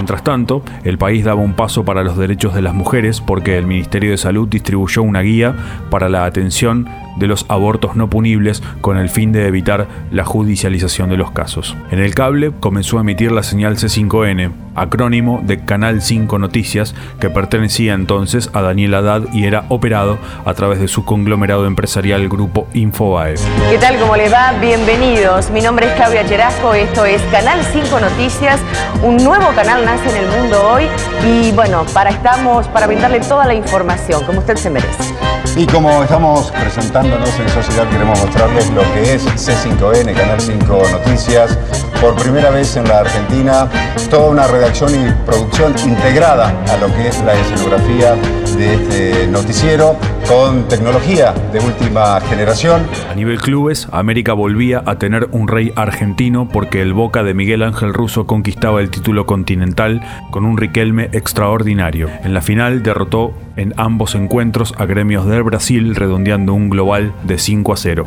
Mientras 0.00 0.24
tanto, 0.24 0.62
el 0.82 0.98
país 0.98 1.24
daba 1.24 1.40
un 1.40 1.52
paso 1.52 1.84
para 1.84 2.02
los 2.02 2.16
derechos 2.16 2.54
de 2.54 2.62
las 2.62 2.74
mujeres 2.74 3.20
porque 3.20 3.58
el 3.58 3.66
Ministerio 3.66 4.10
de 4.10 4.16
Salud 4.16 4.48
distribuyó 4.48 5.02
una 5.02 5.20
guía 5.20 5.54
para 5.90 6.08
la 6.08 6.24
atención 6.24 6.88
de 7.16 7.26
los 7.26 7.46
abortos 7.48 7.96
no 7.96 8.08
punibles 8.10 8.62
con 8.80 8.96
el 8.96 9.08
fin 9.08 9.32
de 9.32 9.46
evitar 9.46 9.86
la 10.10 10.24
judicialización 10.24 11.10
de 11.10 11.16
los 11.16 11.30
casos. 11.30 11.76
En 11.90 11.98
el 11.98 12.14
cable 12.14 12.52
comenzó 12.60 12.98
a 12.98 13.02
emitir 13.02 13.32
la 13.32 13.42
señal 13.42 13.76
C5N, 13.76 14.52
acrónimo 14.74 15.40
de 15.42 15.64
Canal 15.64 16.02
5 16.02 16.38
Noticias, 16.38 16.94
que 17.20 17.30
pertenecía 17.30 17.94
entonces 17.94 18.50
a 18.52 18.62
Daniel 18.62 18.94
Haddad 18.94 19.32
y 19.32 19.44
era 19.44 19.64
operado 19.68 20.18
a 20.44 20.54
través 20.54 20.80
de 20.80 20.88
su 20.88 21.04
conglomerado 21.04 21.66
empresarial 21.66 22.28
Grupo 22.28 22.66
Infobae. 22.74 23.34
¿Qué 23.70 23.78
tal? 23.78 23.98
¿Cómo 23.98 24.16
les 24.16 24.32
va? 24.32 24.52
Bienvenidos. 24.60 25.50
Mi 25.50 25.60
nombre 25.60 25.86
es 25.86 25.92
Claudia 25.94 26.26
Cherasco, 26.26 26.74
esto 26.74 27.04
es 27.04 27.20
Canal 27.30 27.60
5 27.72 28.00
Noticias, 28.00 28.60
un 29.02 29.16
nuevo 29.18 29.48
canal 29.54 29.84
nace 29.84 30.10
en 30.10 30.24
el 30.24 30.30
mundo 30.30 30.70
hoy 30.72 30.84
y 31.26 31.52
bueno, 31.52 31.84
para 31.92 32.10
estamos 32.10 32.66
para 32.68 32.86
brindarle 32.86 33.20
toda 33.20 33.46
la 33.46 33.54
información 33.54 34.24
como 34.24 34.40
usted 34.40 34.56
se 34.56 34.70
merece. 34.70 35.14
Y 35.56 35.66
como 35.66 36.02
estamos 36.02 36.52
presentándonos 37.00 37.40
en 37.40 37.48
sociedad, 37.48 37.88
queremos 37.88 38.18
mostrarles 38.20 38.70
lo 38.70 38.82
que 38.92 39.14
es 39.14 39.24
C5N, 39.24 40.14
Canal 40.14 40.40
5 40.40 40.82
Noticias. 40.92 41.58
Por 42.00 42.14
primera 42.16 42.50
vez 42.50 42.76
en 42.76 42.86
la 42.88 43.00
Argentina, 43.00 43.68
toda 44.10 44.30
una 44.30 44.46
redacción 44.46 44.94
y 44.94 45.10
producción 45.24 45.74
integrada 45.86 46.54
a 46.68 46.76
lo 46.76 46.92
que 46.94 47.08
es 47.08 47.20
la 47.22 47.34
escenografía 47.34 48.16
de 48.60 48.74
este 48.74 49.26
noticiero 49.28 49.96
con 50.28 50.68
tecnología 50.68 51.32
de 51.50 51.60
última 51.60 52.20
generación. 52.20 52.86
A 53.10 53.14
nivel 53.14 53.40
clubes, 53.40 53.88
América 53.90 54.34
volvía 54.34 54.82
a 54.84 54.96
tener 54.96 55.28
un 55.32 55.48
rey 55.48 55.72
argentino 55.76 56.46
porque 56.46 56.82
el 56.82 56.92
Boca 56.92 57.22
de 57.22 57.32
Miguel 57.32 57.62
Ángel 57.62 57.94
Russo 57.94 58.26
conquistaba 58.26 58.82
el 58.82 58.90
título 58.90 59.24
continental 59.24 60.02
con 60.30 60.44
un 60.44 60.58
Riquelme 60.58 61.08
extraordinario. 61.12 62.10
En 62.22 62.34
la 62.34 62.42
final 62.42 62.82
derrotó 62.82 63.32
en 63.56 63.72
ambos 63.78 64.14
encuentros 64.14 64.74
a 64.76 64.84
gremios 64.84 65.24
del 65.24 65.42
Brasil 65.42 65.96
redondeando 65.96 66.52
un 66.52 66.68
global 66.68 67.14
de 67.22 67.38
5 67.38 67.72
a 67.72 67.76
0. 67.78 68.04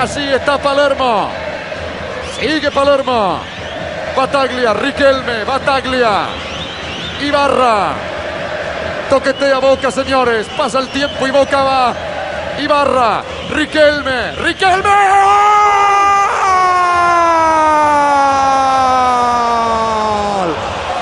Así 0.00 0.22
está 0.22 0.56
Palermo. 0.56 1.28
Sigue 2.40 2.70
Palermo. 2.70 3.38
Bataglia, 4.16 4.72
Riquelme, 4.72 5.44
Bataglia. 5.46 6.22
Ibarra. 7.22 8.09
Toquetea 9.10 9.58
Boca, 9.58 9.90
señores. 9.90 10.46
Pasa 10.56 10.78
el 10.78 10.88
tiempo 10.88 11.26
y 11.26 11.32
Boca 11.32 11.64
va. 11.64 11.92
Ibarra, 12.60 13.22
Riquelme, 13.50 14.36
Riquelme. 14.36 14.88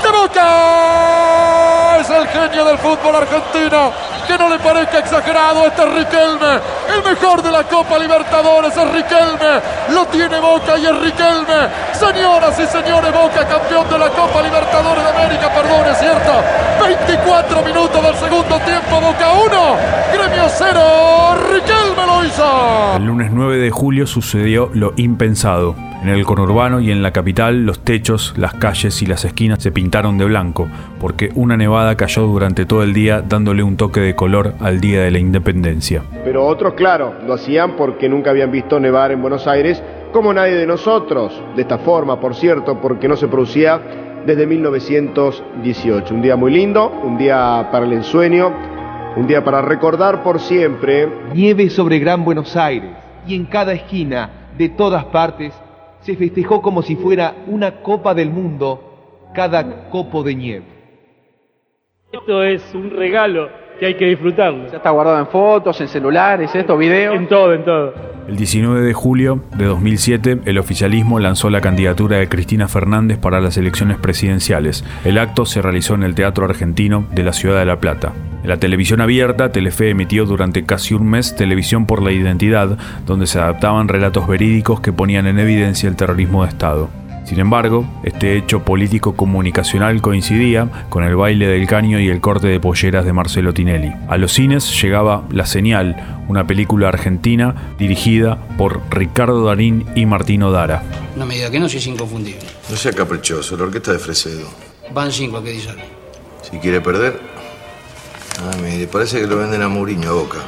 ¡De 0.03 0.11
Boca! 0.11 1.99
Es 2.00 2.09
el 2.09 2.29
genio 2.29 2.65
del 2.65 2.79
fútbol 2.79 3.17
argentino. 3.17 3.93
Que 4.27 4.38
no 4.38 4.49
le 4.49 4.59
parezca 4.59 4.99
exagerado, 5.00 5.67
este 5.67 5.83
es 5.83 5.93
Riquelme. 5.93 6.61
El 6.95 7.03
mejor 7.03 7.43
de 7.43 7.50
la 7.50 7.65
Copa 7.65 7.99
Libertadores 7.99 8.75
es 8.75 8.91
Riquelme. 8.91 9.61
Lo 9.91 10.07
tiene 10.07 10.41
Boca 10.41 10.79
y 10.79 10.87
es 10.87 10.97
Riquelme. 10.97 11.69
Señoras 11.99 12.57
y 12.61 12.67
señores, 12.67 13.12
Boca 13.12 13.45
campeón 13.49 13.88
de 13.90 13.99
la 13.99 14.09
Copa 14.11 14.40
Libertadores 14.40 15.02
de 15.02 15.11
América, 15.11 15.50
perdón, 15.52 15.85
es 15.90 15.99
cierto. 15.99 16.31
24 16.81 17.62
minutos 17.64 18.02
del 18.02 18.14
segundo 18.14 18.57
tiempo, 18.61 19.00
Boca 19.00 19.33
1, 19.33 19.76
Gremio 20.14 20.45
0, 20.47 20.81
Riquelme 21.52 22.07
lo 22.07 22.25
hizo. 22.25 22.97
El 22.97 23.05
lunes 23.05 23.33
9 23.33 23.57
de 23.59 23.71
julio 23.71 24.07
sucedió 24.07 24.71
lo 24.73 24.93
impensado. 24.97 25.75
En 26.00 26.09
el 26.09 26.25
conurbano 26.25 26.78
y 26.78 26.93
en 26.93 27.02
la 27.02 27.11
capital, 27.11 27.67
los 27.67 27.81
techos, 27.81 28.33
las 28.37 28.55
calles 28.55 29.02
y 29.02 29.07
las 29.07 29.25
esquinas 29.25 29.61
se 29.61 29.73
pintaron 29.73 30.17
de 30.17 30.26
blanco, 30.26 30.69
porque 31.00 31.33
una 31.35 31.57
nevada 31.57 31.97
cayó 31.97 32.23
durante 32.23 32.64
todo 32.64 32.85
el 32.85 32.95
día 32.95 33.21
dándole 33.21 33.64
un 33.64 33.76
toque 33.76 33.99
de 33.99 34.14
color 34.14 34.55
al 34.61 34.81
Día 34.81 35.02
de 35.02 35.11
la 35.11 35.19
Independencia. 35.19 36.05
Pero 36.25 36.47
otros, 36.47 36.75
claro, 36.75 37.14
lo 37.26 37.35
hacían 37.35 37.75
porque 37.75 38.09
nunca 38.09 38.31
habían 38.31 38.52
visto 38.52 38.78
nevar 38.78 39.11
en 39.11 39.21
Buenos 39.21 39.49
Aires, 39.49 39.83
como 40.12 40.33
nadie 40.33 40.55
de 40.55 40.67
nosotros. 40.67 41.41
De 41.55 41.62
esta 41.62 41.79
forma, 41.79 42.21
por 42.21 42.35
cierto, 42.35 42.81
porque 42.81 43.09
no 43.09 43.17
se 43.17 43.29
producía 43.29 43.81
desde 44.27 44.47
1918. 44.47 46.15
Un 46.15 46.23
día 46.23 46.37
muy 46.37 46.53
lindo, 46.53 46.91
un 47.03 47.17
día 47.19 47.69
para 47.71 47.87
el 47.87 47.93
ensueño, 47.93 48.53
un 49.17 49.27
día 49.27 49.45
para 49.45 49.62
recordar 49.62 50.23
por 50.23 50.41
siempre. 50.41 51.09
Nieve 51.35 51.71
sobre 51.71 51.99
Gran 51.99 52.25
Buenos 52.25 52.57
Aires 52.57 52.93
y 53.27 53.35
en 53.35 53.45
cada 53.47 53.73
esquina, 53.73 54.50
de 54.57 54.71
todas 54.71 55.05
partes, 55.07 55.55
se 56.00 56.17
festejó 56.17 56.62
como 56.62 56.83
si 56.83 56.97
fuera 56.97 57.35
una 57.47 57.83
copa 57.83 58.15
del 58.15 58.31
mundo 58.31 59.29
cada 59.35 59.91
copo 59.91 60.23
de 60.23 60.35
nieve. 60.35 60.65
Esto 62.11 62.43
es 62.43 62.75
un 62.75 62.91
regalo 62.91 63.50
que 63.79 63.87
hay 63.87 63.95
que 63.95 64.07
disfrutarlo. 64.07 64.67
Ya 64.71 64.79
está 64.79 64.91
guardado 64.91 65.19
en 65.19 65.27
fotos, 65.29 65.81
en 65.81 65.89
celulares, 65.89 66.55
esto, 66.55 66.77
videos. 66.77 67.17
En 67.17 67.29
todo, 67.29 67.55
en 67.55 67.65
todo. 67.65 67.95
El 68.29 68.37
19 68.37 68.83
de 68.83 68.93
julio 68.93 69.41
de 69.57 69.65
2007, 69.65 70.41
el 70.45 70.59
oficialismo 70.59 71.19
lanzó 71.19 71.49
la 71.49 71.63
candidatura 71.63 72.19
de 72.19 72.29
Cristina 72.29 72.69
Fernández 72.69 73.17
para 73.17 73.41
las 73.41 73.57
elecciones 73.57 73.97
presidenciales. 73.97 74.85
El 75.05 75.17
acto 75.17 75.47
se 75.47 75.63
realizó 75.63 75.95
en 75.95 76.03
el 76.03 76.15
Teatro 76.15 76.45
Argentino 76.45 77.07
de 77.13 77.23
la 77.23 77.33
Ciudad 77.33 77.59
de 77.59 77.65
La 77.65 77.81
Plata. 77.81 78.13
En 78.43 78.51
la 78.51 78.59
televisión 78.59 79.01
abierta, 79.01 79.51
Telefe 79.51 79.89
emitió 79.89 80.27
durante 80.27 80.65
casi 80.65 80.93
un 80.93 81.09
mes 81.09 81.37
Televisión 81.37 81.87
por 81.87 82.03
la 82.03 82.13
Identidad, 82.13 82.77
donde 83.07 83.27
se 83.27 83.39
adaptaban 83.39 83.89
relatos 83.89 84.29
verídicos 84.29 84.81
que 84.81 84.93
ponían 84.93 85.27
en 85.27 85.39
evidencia 85.39 85.89
el 85.89 85.97
terrorismo 85.97 86.43
de 86.43 86.51
Estado. 86.51 86.91
Sin 87.29 87.41
embargo, 87.41 87.85
este 88.05 88.39
hecho 88.39 88.65
político 88.65 89.15
comunicacional 89.15 90.01
coincidía 90.01 90.87
con 90.89 91.05
el 91.05 91.15
baile 91.15 91.47
del 91.47 91.67
caño 91.67 92.01
y 92.01 92.09
el 92.09 92.23
corte 92.23 92.47
de 92.47 92.59
polleras 92.59 93.05
de 93.05 93.13
Marcelo 93.13 93.53
Tinelli. 93.53 93.93
A 94.09 94.17
los 94.17 94.33
cines 94.33 94.81
llegaba 94.81 95.25
La 95.31 95.45
Señal, 95.45 96.23
una 96.27 96.47
película 96.47 96.89
argentina 96.89 97.75
dirigida 97.79 98.39
por 98.57 98.81
Ricardo 98.89 99.45
Darín 99.45 99.85
y 99.95 100.07
Martino 100.07 100.51
Dara. 100.51 100.83
No 101.17 101.27
me 101.27 101.35
diga 101.35 101.51
que 101.51 101.61
no, 101.61 101.69
si 101.69 101.77
es 101.77 101.87
inconfundible. 101.87 102.41
No 102.71 102.77
sea 102.77 102.95
caprichoso, 102.95 103.59
la 103.59 103.65
orquesta 103.65 103.93
de 103.93 103.99
Fresedo. 103.99 104.49
Van 104.95 105.13
cinco, 105.13 105.43
¿qué 105.43 105.51
dice? 105.51 105.75
Si 106.51 106.57
quiere 106.57 106.81
perder. 106.81 107.21
Ah, 108.41 108.57
mire, 108.63 108.87
parece 108.87 109.21
que 109.21 109.27
lo 109.27 109.37
venden 109.37 109.61
a 109.61 109.69
Mourinho 109.69 110.09
a 110.09 110.13
boca. 110.15 110.39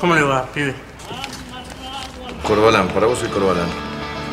¿Cómo 0.00 0.16
le 0.16 0.22
va, 0.22 0.46
pibe? 0.52 0.83
Corbalán, 2.44 2.88
para 2.88 3.06
vos 3.06 3.18
soy 3.18 3.28
Corbalán. 3.28 3.68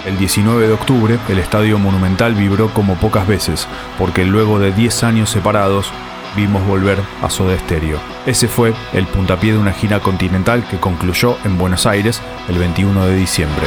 El 0.05 0.17
19 0.17 0.67
de 0.67 0.73
octubre, 0.73 1.17
el 1.29 1.39
Estadio 1.39 1.79
Monumental 1.79 2.35
vibró 2.35 2.73
como 2.73 2.95
pocas 2.95 3.25
veces, 3.25 3.67
porque 3.97 4.25
luego 4.25 4.59
de 4.59 4.71
10 4.71 5.03
años 5.03 5.29
separados, 5.29 5.91
vimos 6.35 6.65
volver 6.65 6.99
a 7.21 7.29
Soda 7.29 7.57
Stereo. 7.57 7.99
Ese 8.25 8.47
fue 8.47 8.73
el 8.93 9.07
puntapié 9.07 9.53
de 9.53 9.59
una 9.59 9.73
gira 9.73 9.99
continental 9.99 10.67
que 10.67 10.77
concluyó 10.77 11.37
en 11.45 11.57
Buenos 11.57 11.85
Aires 11.85 12.21
el 12.49 12.57
21 12.57 13.05
de 13.05 13.15
diciembre. 13.15 13.65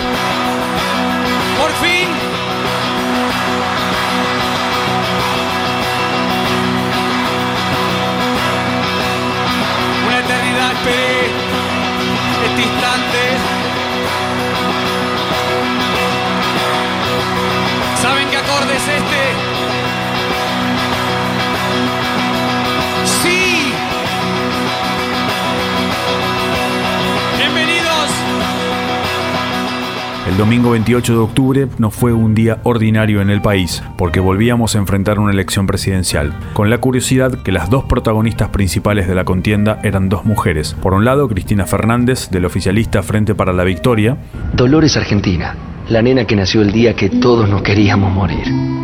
El 30.35 30.39
domingo 30.39 30.73
28 30.73 31.13
de 31.13 31.19
octubre 31.21 31.69
no 31.79 31.93
fue 31.93 32.13
un 32.13 32.35
día 32.35 32.59
ordinario 32.65 33.23
en 33.23 33.31
el 33.31 33.41
país, 33.41 33.85
porque 33.97 34.19
volvíamos 34.19 34.75
a 34.75 34.79
enfrentar 34.79 35.21
una 35.21 35.31
elección 35.31 35.69
presidencial, 35.69 36.37
con 36.55 36.71
la 36.71 36.79
curiosidad 36.79 37.45
que 37.45 37.53
las 37.53 37.71
dos 37.71 37.85
protagonistas 37.85 38.49
principales 38.49 39.07
de 39.07 39.15
la 39.15 39.25
contienda 39.25 39.79
eran 39.85 40.09
dos 40.09 40.25
mujeres. 40.25 40.75
Por 40.75 40.93
un 40.93 41.05
lado, 41.05 41.29
Cristina 41.29 41.67
Fernández, 41.67 42.31
del 42.31 42.47
oficialista 42.47 43.05
Frente 43.05 43.37
para 43.37 43.53
la 43.53 43.63
Victoria. 43.63 44.17
Dolores 44.53 44.97
Argentina, 44.97 45.55
la 45.89 46.03
nena 46.03 46.27
que 46.27 46.35
nació 46.35 46.63
el 46.63 46.73
día 46.73 46.97
que 46.97 47.11
todos 47.11 47.49
nos 47.49 47.63
queríamos 47.63 48.13
morir. 48.13 48.84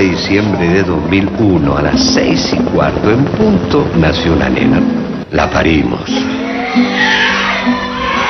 De 0.00 0.08
diciembre 0.08 0.66
de 0.66 0.82
2001, 0.82 1.76
a 1.76 1.82
las 1.82 2.00
seis 2.14 2.54
y 2.54 2.56
cuarto 2.70 3.10
en 3.10 3.22
punto, 3.22 3.86
nació 3.96 4.32
una 4.32 4.48
nena. 4.48 4.80
La 5.30 5.50
parimos. 5.50 6.08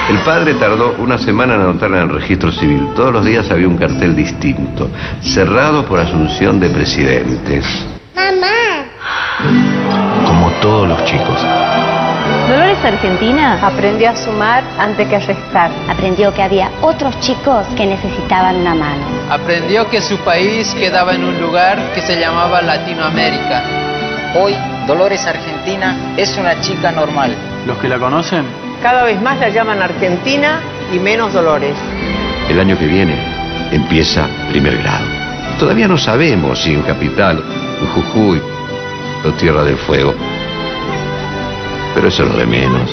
El 0.09 0.19
padre 0.25 0.55
tardó 0.55 0.97
una 0.99 1.17
semana 1.17 1.55
en 1.55 1.61
anotarla 1.61 1.99
en 1.99 2.11
el 2.11 2.15
registro 2.17 2.51
civil. 2.51 2.89
Todos 2.97 3.13
los 3.13 3.25
días 3.25 3.49
había 3.53 3.69
un 3.69 3.77
cartel 3.77 4.17
distinto, 4.17 4.91
cerrado 5.23 5.87
por 5.87 6.01
asunción 6.01 6.59
de 6.59 6.71
presidentes. 6.71 7.65
Mamá. 8.17 8.87
Como 10.27 10.51
todos 10.61 10.89
los 10.89 11.05
chicos. 11.05 12.00
Dolores 12.51 12.85
Argentina 12.85 13.65
aprendió 13.65 14.11
a 14.11 14.17
sumar 14.17 14.65
antes 14.77 15.07
que 15.07 15.15
a 15.15 15.21
restar. 15.21 15.71
Aprendió 15.89 16.35
que 16.35 16.43
había 16.43 16.69
otros 16.81 17.17
chicos 17.21 17.65
que 17.77 17.87
necesitaban 17.87 18.57
una 18.57 18.75
mano. 18.75 19.07
Aprendió 19.31 19.89
que 19.89 20.01
su 20.01 20.19
país 20.19 20.75
quedaba 20.75 21.15
en 21.15 21.23
un 21.23 21.41
lugar 21.41 21.79
que 21.95 22.01
se 22.01 22.19
llamaba 22.19 22.61
Latinoamérica. 22.61 23.63
Hoy, 24.35 24.57
Dolores 24.89 25.25
Argentina 25.29 25.97
es 26.17 26.37
una 26.39 26.61
chica 26.61 26.91
normal. 26.91 27.37
¿Los 27.67 27.79
que 27.79 27.89
la 27.89 28.01
conocen? 28.01 28.45
Cada 28.83 29.05
vez 29.05 29.23
más 29.23 29.39
la 29.39 29.51
llaman 29.51 29.81
Argentina 29.81 30.59
y 30.93 30.99
menos 30.99 31.33
Dolores. 31.33 31.77
El 32.49 32.59
año 32.59 32.77
que 32.77 32.87
viene 32.87 33.15
empieza 33.71 34.27
primer 34.51 34.77
grado. 34.79 35.07
Todavía 35.61 35.87
no 35.87 35.97
sabemos 35.97 36.59
si 36.59 36.75
en 36.75 36.83
Capital, 36.83 37.45
en 37.81 37.87
Jujuy 37.87 38.43
o 39.25 39.31
Tierra 39.35 39.63
del 39.63 39.77
Fuego. 39.77 40.17
Pero 41.95 42.09
eso 42.09 42.23
es 42.25 42.29
lo 42.31 42.37
de 42.37 42.47
menos. 42.47 42.91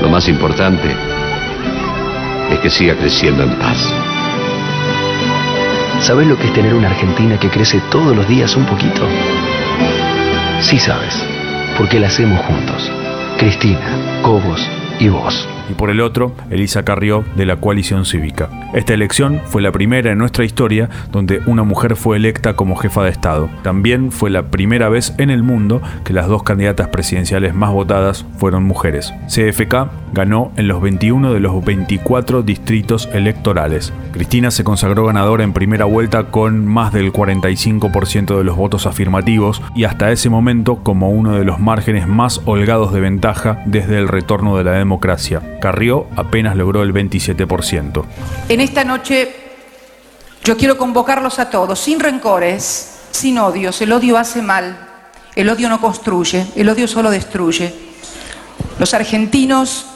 Lo 0.00 0.08
más 0.08 0.28
importante 0.28 0.94
es 2.50 2.58
que 2.60 2.70
siga 2.70 2.94
creciendo 2.94 3.42
en 3.42 3.54
paz. 3.56 3.92
¿Sabes 6.00 6.26
lo 6.26 6.36
que 6.38 6.46
es 6.46 6.52
tener 6.52 6.74
una 6.74 6.88
Argentina 6.88 7.38
que 7.38 7.50
crece 7.50 7.80
todos 7.90 8.16
los 8.16 8.26
días 8.28 8.54
un 8.56 8.64
poquito? 8.64 9.02
Sí 10.60 10.78
sabes, 10.78 11.24
porque 11.76 11.98
la 11.98 12.06
hacemos 12.06 12.40
juntos. 12.46 12.90
Cristina, 13.36 14.20
Cobos 14.22 14.68
y 15.00 15.08
vos. 15.08 15.48
Y 15.70 15.74
por 15.74 15.90
el 15.90 16.00
otro, 16.00 16.32
Elisa 16.50 16.84
Carrió, 16.84 17.24
de 17.36 17.46
la 17.46 17.56
coalición 17.56 18.04
cívica. 18.06 18.48
Esta 18.72 18.94
elección 18.94 19.40
fue 19.46 19.62
la 19.62 19.72
primera 19.72 20.10
en 20.10 20.18
nuestra 20.18 20.44
historia 20.44 20.88
donde 21.12 21.40
una 21.46 21.62
mujer 21.62 21.96
fue 21.96 22.16
electa 22.16 22.54
como 22.54 22.76
jefa 22.76 23.04
de 23.04 23.10
Estado. 23.10 23.50
También 23.62 24.10
fue 24.10 24.30
la 24.30 24.44
primera 24.44 24.88
vez 24.88 25.14
en 25.18 25.30
el 25.30 25.42
mundo 25.42 25.82
que 26.04 26.12
las 26.14 26.26
dos 26.26 26.42
candidatas 26.42 26.88
presidenciales 26.88 27.54
más 27.54 27.72
votadas 27.72 28.24
fueron 28.38 28.64
mujeres. 28.64 29.12
CFK 29.26 29.90
ganó 30.12 30.52
en 30.56 30.68
los 30.68 30.80
21 30.80 31.34
de 31.34 31.40
los 31.40 31.62
24 31.62 32.42
distritos 32.42 33.08
electorales. 33.12 33.92
Cristina 34.12 34.50
se 34.50 34.64
consagró 34.64 35.04
ganadora 35.04 35.44
en 35.44 35.52
primera 35.52 35.84
vuelta 35.84 36.24
con 36.30 36.66
más 36.66 36.92
del 36.92 37.12
45% 37.12 38.38
de 38.38 38.44
los 38.44 38.56
votos 38.56 38.86
afirmativos 38.86 39.62
y 39.74 39.84
hasta 39.84 40.10
ese 40.10 40.30
momento 40.30 40.76
como 40.76 41.10
uno 41.10 41.34
de 41.34 41.44
los 41.44 41.60
márgenes 41.60 42.06
más 42.08 42.40
holgados 42.46 42.92
de 42.92 43.00
ventaja 43.00 43.62
desde 43.66 43.98
el 43.98 44.08
retorno 44.08 44.56
de 44.56 44.64
la 44.64 44.72
democracia. 44.72 44.87
Carrió 45.60 46.06
apenas 46.16 46.56
logró 46.56 46.82
el 46.82 46.94
27%. 46.94 48.04
En 48.48 48.60
esta 48.60 48.84
noche 48.84 49.34
yo 50.44 50.56
quiero 50.56 50.78
convocarlos 50.78 51.38
a 51.38 51.50
todos, 51.50 51.78
sin 51.78 52.00
rencores, 52.00 53.00
sin 53.10 53.38
odios. 53.38 53.80
El 53.82 53.92
odio 53.92 54.16
hace 54.16 54.40
mal, 54.40 54.88
el 55.34 55.48
odio 55.50 55.68
no 55.68 55.80
construye, 55.80 56.46
el 56.56 56.68
odio 56.68 56.88
solo 56.88 57.10
destruye. 57.10 57.74
Los 58.78 58.94
argentinos 58.94 59.86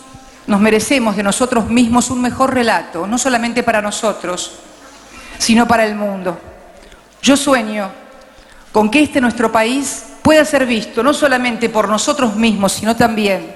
nos 0.46 0.60
merecemos 0.60 1.16
de 1.16 1.22
nosotros 1.22 1.70
mismos 1.70 2.10
un 2.10 2.20
mejor 2.20 2.52
relato, 2.52 3.06
no 3.06 3.16
solamente 3.16 3.62
para 3.62 3.80
nosotros, 3.80 4.52
sino 5.38 5.66
para 5.66 5.86
el 5.86 5.94
mundo. 5.94 6.38
Yo 7.22 7.36
sueño 7.36 7.90
con 8.72 8.90
que 8.90 9.02
este 9.02 9.20
nuestro 9.20 9.50
país 9.50 10.04
pueda 10.22 10.44
ser 10.44 10.66
visto 10.66 11.02
no 11.02 11.14
solamente 11.14 11.68
por 11.68 11.88
nosotros 11.88 12.36
mismos, 12.36 12.72
sino 12.72 12.96
también 12.96 13.54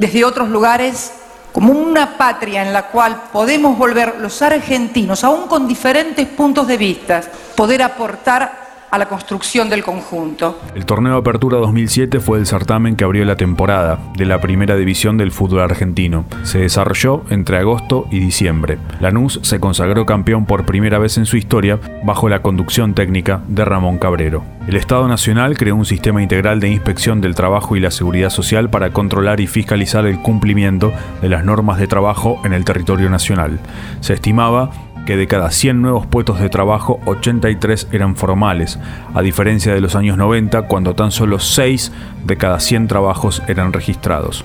desde 0.00 0.24
otros 0.24 0.48
lugares 0.48 1.12
como 1.52 1.74
una 1.74 2.16
patria 2.16 2.62
en 2.62 2.72
la 2.72 2.86
cual 2.86 3.24
podemos 3.30 3.76
volver 3.76 4.16
los 4.18 4.40
argentinos, 4.40 5.22
aún 5.24 5.46
con 5.46 5.68
diferentes 5.68 6.26
puntos 6.26 6.66
de 6.66 6.78
vista, 6.78 7.20
poder 7.54 7.82
aportar 7.82 8.69
a 8.90 8.98
la 8.98 9.06
construcción 9.06 9.68
del 9.68 9.82
conjunto. 9.82 10.58
El 10.74 10.84
torneo 10.84 11.16
Apertura 11.16 11.58
2007 11.58 12.20
fue 12.20 12.38
el 12.38 12.46
certamen 12.46 12.96
que 12.96 13.04
abrió 13.04 13.24
la 13.24 13.36
temporada 13.36 13.98
de 14.16 14.26
la 14.26 14.40
primera 14.40 14.76
división 14.76 15.16
del 15.16 15.32
fútbol 15.32 15.60
argentino. 15.60 16.24
Se 16.42 16.58
desarrolló 16.58 17.22
entre 17.30 17.58
agosto 17.58 18.06
y 18.10 18.18
diciembre. 18.18 18.78
Lanús 19.00 19.40
se 19.42 19.60
consagró 19.60 20.06
campeón 20.06 20.46
por 20.46 20.64
primera 20.64 20.98
vez 20.98 21.18
en 21.18 21.26
su 21.26 21.36
historia 21.36 21.78
bajo 22.04 22.28
la 22.28 22.42
conducción 22.42 22.94
técnica 22.94 23.42
de 23.48 23.64
Ramón 23.64 23.98
Cabrero. 23.98 24.42
El 24.66 24.76
Estado 24.76 25.08
Nacional 25.08 25.56
creó 25.56 25.74
un 25.74 25.84
sistema 25.84 26.22
integral 26.22 26.60
de 26.60 26.68
inspección 26.68 27.20
del 27.20 27.34
trabajo 27.34 27.76
y 27.76 27.80
la 27.80 27.90
seguridad 27.90 28.30
social 28.30 28.70
para 28.70 28.92
controlar 28.92 29.40
y 29.40 29.46
fiscalizar 29.46 30.06
el 30.06 30.20
cumplimiento 30.20 30.92
de 31.22 31.28
las 31.28 31.44
normas 31.44 31.78
de 31.78 31.86
trabajo 31.86 32.40
en 32.44 32.52
el 32.52 32.64
territorio 32.64 33.10
nacional. 33.10 33.58
Se 34.00 34.14
estimaba 34.14 34.70
que 35.06 35.16
de 35.16 35.26
cada 35.26 35.50
100 35.50 35.82
nuevos 35.82 36.06
puestos 36.06 36.40
de 36.40 36.48
trabajo, 36.48 37.00
83 37.06 37.88
eran 37.92 38.16
formales, 38.16 38.78
a 39.14 39.22
diferencia 39.22 39.74
de 39.74 39.80
los 39.80 39.96
años 39.96 40.16
90, 40.16 40.62
cuando 40.62 40.94
tan 40.94 41.10
solo 41.10 41.38
6 41.38 41.92
de 42.24 42.36
cada 42.36 42.60
100 42.60 42.88
trabajos 42.88 43.42
eran 43.48 43.72
registrados. 43.72 44.44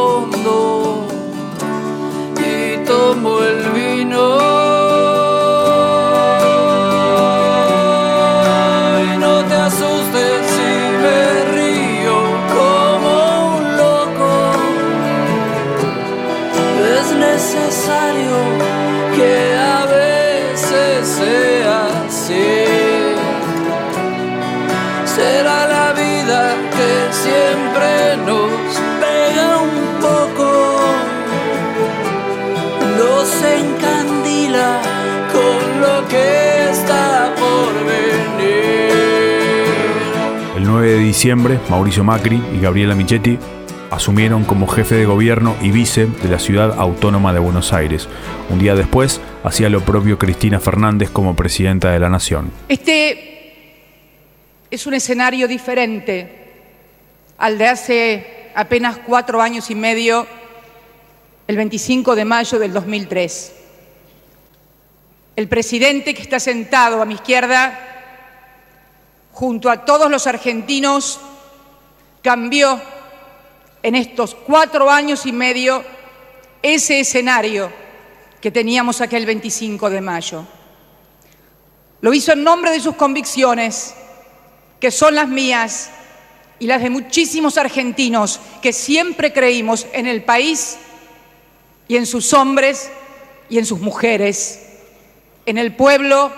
diciembre, 41.11 41.59
Mauricio 41.69 42.05
Macri 42.05 42.41
y 42.55 42.61
Gabriela 42.61 42.95
Michetti 42.95 43.37
asumieron 43.89 44.45
como 44.45 44.65
jefe 44.65 44.95
de 44.95 45.05
gobierno 45.05 45.57
y 45.61 45.69
vice 45.69 46.05
de 46.05 46.29
la 46.29 46.39
ciudad 46.39 46.79
autónoma 46.79 47.33
de 47.33 47.39
Buenos 47.39 47.73
Aires. 47.73 48.07
Un 48.49 48.59
día 48.59 48.75
después, 48.75 49.19
hacía 49.43 49.67
lo 49.67 49.81
propio 49.81 50.17
Cristina 50.17 50.61
Fernández 50.61 51.09
como 51.09 51.35
presidenta 51.35 51.91
de 51.91 51.99
la 51.99 52.07
Nación. 52.07 52.49
Este 52.69 53.51
es 54.71 54.87
un 54.87 54.93
escenario 54.93 55.49
diferente 55.49 56.53
al 57.37 57.57
de 57.57 57.67
hace 57.67 58.51
apenas 58.55 58.99
cuatro 59.05 59.41
años 59.41 59.69
y 59.69 59.75
medio, 59.75 60.25
el 61.45 61.57
25 61.57 62.15
de 62.15 62.23
mayo 62.23 62.57
del 62.57 62.71
2003. 62.71 63.55
El 65.35 65.49
presidente 65.49 66.13
que 66.13 66.21
está 66.21 66.39
sentado 66.39 67.01
a 67.01 67.05
mi 67.05 67.15
izquierda, 67.15 67.90
junto 69.33 69.69
a 69.69 69.85
todos 69.85 70.09
los 70.09 70.27
argentinos, 70.27 71.19
cambió 72.21 72.79
en 73.83 73.95
estos 73.95 74.35
cuatro 74.35 74.89
años 74.89 75.25
y 75.25 75.31
medio 75.31 75.83
ese 76.61 76.99
escenario 76.99 77.71
que 78.39 78.51
teníamos 78.51 79.01
aquel 79.01 79.25
25 79.25 79.89
de 79.89 80.01
mayo. 80.01 80.45
Lo 82.01 82.13
hizo 82.13 82.33
en 82.33 82.43
nombre 82.43 82.71
de 82.71 82.79
sus 82.79 82.95
convicciones, 82.95 83.93
que 84.79 84.91
son 84.91 85.15
las 85.15 85.27
mías 85.27 85.91
y 86.59 86.67
las 86.67 86.81
de 86.81 86.89
muchísimos 86.89 87.57
argentinos 87.57 88.39
que 88.61 88.73
siempre 88.73 89.33
creímos 89.33 89.87
en 89.93 90.07
el 90.07 90.23
país 90.23 90.77
y 91.87 91.97
en 91.97 92.05
sus 92.05 92.33
hombres 92.33 92.91
y 93.49 93.57
en 93.57 93.65
sus 93.65 93.79
mujeres, 93.79 94.61
en 95.45 95.57
el 95.57 95.75
pueblo 95.75 96.31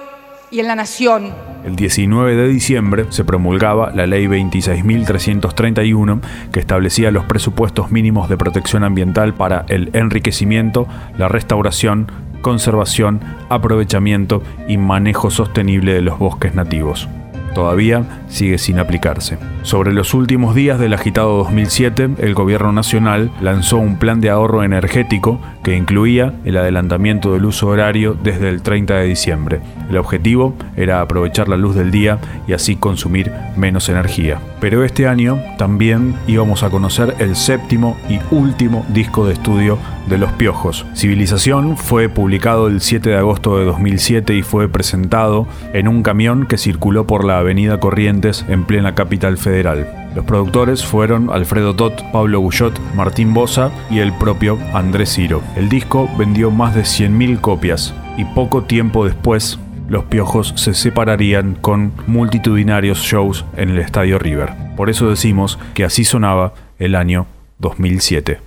y 0.51 0.59
en 0.59 0.67
la 0.67 0.75
nación. 0.75 1.52
El 1.65 1.75
19 1.75 2.35
de 2.35 2.47
diciembre 2.47 3.05
se 3.09 3.23
promulgaba 3.23 3.91
la 3.95 4.05
Ley 4.05 4.27
26.331 4.27 6.19
que 6.51 6.59
establecía 6.59 7.11
los 7.11 7.25
presupuestos 7.25 7.91
mínimos 7.91 8.29
de 8.29 8.37
protección 8.37 8.83
ambiental 8.83 9.33
para 9.33 9.65
el 9.69 9.89
enriquecimiento, 9.93 10.87
la 11.17 11.29
restauración, 11.29 12.11
conservación, 12.41 13.21
aprovechamiento 13.49 14.43
y 14.67 14.77
manejo 14.77 15.31
sostenible 15.31 15.93
de 15.93 16.01
los 16.01 16.19
bosques 16.19 16.53
nativos 16.53 17.07
todavía 17.53 18.03
sigue 18.27 18.57
sin 18.57 18.79
aplicarse. 18.79 19.37
Sobre 19.61 19.93
los 19.93 20.13
últimos 20.13 20.55
días 20.55 20.79
del 20.79 20.93
agitado 20.93 21.37
2007, 21.37 22.15
el 22.19 22.33
gobierno 22.33 22.71
nacional 22.71 23.31
lanzó 23.41 23.77
un 23.77 23.97
plan 23.97 24.19
de 24.21 24.29
ahorro 24.29 24.63
energético 24.63 25.39
que 25.63 25.77
incluía 25.77 26.33
el 26.43 26.57
adelantamiento 26.57 27.33
del 27.33 27.45
uso 27.45 27.67
horario 27.67 28.17
desde 28.21 28.49
el 28.49 28.61
30 28.61 28.95
de 28.95 29.05
diciembre. 29.05 29.61
El 29.89 29.97
objetivo 29.97 30.55
era 30.75 31.01
aprovechar 31.01 31.47
la 31.47 31.57
luz 31.57 31.75
del 31.75 31.91
día 31.91 32.19
y 32.47 32.53
así 32.53 32.75
consumir 32.75 33.31
menos 33.55 33.87
energía. 33.89 34.39
Pero 34.59 34.83
este 34.83 35.07
año 35.07 35.39
también 35.57 36.15
íbamos 36.27 36.63
a 36.63 36.69
conocer 36.69 37.15
el 37.19 37.35
séptimo 37.35 37.97
y 38.09 38.19
último 38.33 38.85
disco 38.89 39.25
de 39.25 39.33
estudio 39.33 39.77
de 40.07 40.17
Los 40.17 40.31
Piojos. 40.33 40.85
Civilización 40.95 41.77
fue 41.77 42.09
publicado 42.09 42.67
el 42.67 42.81
7 42.81 43.09
de 43.09 43.17
agosto 43.17 43.57
de 43.57 43.65
2007 43.65 44.35
y 44.35 44.41
fue 44.41 44.69
presentado 44.69 45.47
en 45.73 45.87
un 45.87 46.03
camión 46.03 46.45
que 46.45 46.57
circuló 46.57 47.07
por 47.07 47.25
la 47.25 47.39
avenida 47.39 47.79
Corrientes 47.79 48.45
en 48.47 48.65
plena 48.65 48.95
capital 48.95 49.37
federal. 49.37 49.87
Los 50.15 50.25
productores 50.25 50.85
fueron 50.85 51.29
Alfredo 51.31 51.75
Tot, 51.75 52.03
Pablo 52.11 52.39
Guyot, 52.39 52.79
Martín 52.95 53.33
Bosa 53.33 53.71
y 53.89 53.99
el 53.99 54.13
propio 54.13 54.59
Andrés 54.73 55.13
Ciro. 55.13 55.41
El 55.55 55.69
disco 55.69 56.09
vendió 56.17 56.51
más 56.51 56.75
de 56.75 56.81
100.000 56.81 57.41
copias 57.41 57.93
y 58.17 58.25
poco 58.25 58.63
tiempo 58.63 59.05
después 59.05 59.59
los 59.89 60.05
Piojos 60.05 60.53
se 60.55 60.73
separarían 60.73 61.55
con 61.55 61.93
multitudinarios 62.07 62.99
shows 62.99 63.45
en 63.57 63.69
el 63.69 63.79
Estadio 63.79 64.19
River. 64.19 64.53
Por 64.75 64.89
eso 64.89 65.09
decimos 65.09 65.59
que 65.73 65.83
así 65.83 66.03
sonaba 66.03 66.53
el 66.79 66.95
año 66.95 67.25
2007. 67.59 68.39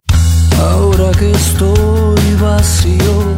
Ahora 0.61 1.11
que 1.12 1.31
estoy 1.31 2.35
vacío, 2.40 3.37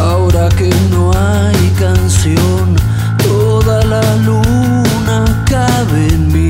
ahora 0.00 0.48
que 0.50 0.70
no 0.90 1.12
hay 1.12 1.72
canción, 1.78 2.76
toda 3.22 3.84
la 3.84 4.16
luna 4.16 5.44
cabe 5.46 6.08
en 6.08 6.32
mí. 6.32 6.41